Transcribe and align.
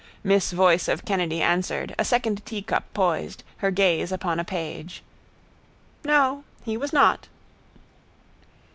Miss 0.23 0.51
voice 0.51 0.87
of 0.87 1.05
Kennedy 1.05 1.43
answered, 1.43 1.93
a 1.99 2.03
second 2.03 2.43
teacup 2.43 2.85
poised, 2.91 3.43
her 3.57 3.69
gaze 3.69 4.11
upon 4.11 4.39
a 4.39 4.43
page: 4.43 5.03
—No. 6.03 6.43
He 6.65 6.75
was 6.75 6.91
not. 6.91 7.27